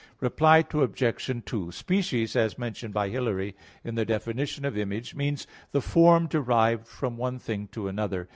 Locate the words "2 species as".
1.45-2.57